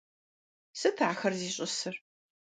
[0.79, 1.95] Сыт ахэр зищӀысыр?